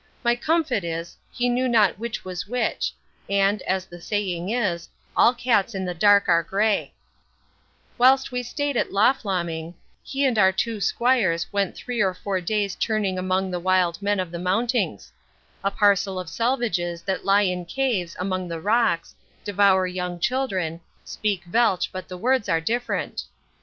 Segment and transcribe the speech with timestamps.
[0.23, 2.91] My comfit is, he knew not which was which;
[3.29, 6.91] and, as the saying is, all cats in the dark are grey
[7.99, 12.41] Whilst we stayed at Loff Loming, he and our two squires went three or four
[12.41, 15.11] days churning among the wild men of the mountings;
[15.63, 19.13] a parcel of selvidges that lie in caves among the rocks,
[19.43, 23.25] devour young children, speak Velch, but the vords are different.